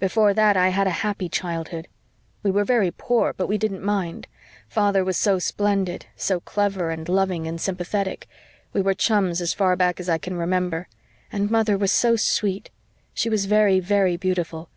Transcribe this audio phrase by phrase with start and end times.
[0.00, 1.86] Before that I had a happy childhood.
[2.42, 4.26] We were very poor but we didn't mind.
[4.68, 8.26] Father was so splendid so clever and loving and sympathetic.
[8.72, 10.88] We were chums as far back as I can remember.
[11.30, 12.70] And mother was so sweet.
[13.14, 14.70] She was very, very beautiful.